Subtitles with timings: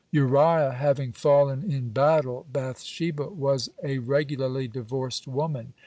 [0.11, 5.73] Uriah having fallen in battle, Bath sheba was a regularly divorced woman.